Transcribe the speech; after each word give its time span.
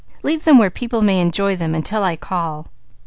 "Leave 0.23 0.45
them 0.45 0.57
where 0.57 0.71
people 0.71 1.03
may 1.03 1.19
enjoy 1.19 1.55
them 1.55 1.75
until 1.75 2.03
I 2.03 2.15
call." 2.15 2.65